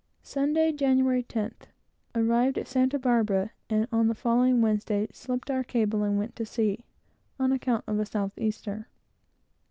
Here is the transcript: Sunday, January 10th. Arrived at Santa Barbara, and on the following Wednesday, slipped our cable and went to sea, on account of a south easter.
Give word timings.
Sunday, 0.23 0.71
January 0.71 1.21
10th. 1.21 1.67
Arrived 2.15 2.57
at 2.57 2.67
Santa 2.67 2.97
Barbara, 2.97 3.51
and 3.69 3.87
on 3.91 4.07
the 4.07 4.15
following 4.15 4.59
Wednesday, 4.59 5.07
slipped 5.11 5.51
our 5.51 5.63
cable 5.63 6.01
and 6.01 6.17
went 6.17 6.35
to 6.37 6.43
sea, 6.43 6.85
on 7.39 7.51
account 7.51 7.83
of 7.85 7.99
a 7.99 8.05
south 8.07 8.35
easter. 8.39 8.87